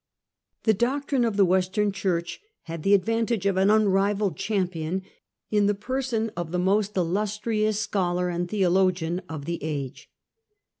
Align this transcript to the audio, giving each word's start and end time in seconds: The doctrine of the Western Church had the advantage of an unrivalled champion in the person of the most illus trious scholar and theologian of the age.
The 0.63 0.73
doctrine 0.73 1.23
of 1.23 1.37
the 1.37 1.45
Western 1.45 1.91
Church 1.91 2.41
had 2.63 2.81
the 2.81 2.95
advantage 2.95 3.45
of 3.45 3.55
an 3.55 3.69
unrivalled 3.69 4.35
champion 4.35 5.03
in 5.51 5.67
the 5.67 5.75
person 5.75 6.31
of 6.35 6.51
the 6.51 6.57
most 6.57 6.97
illus 6.97 7.37
trious 7.37 7.75
scholar 7.75 8.27
and 8.27 8.49
theologian 8.49 9.21
of 9.29 9.45
the 9.45 9.59
age. 9.63 10.09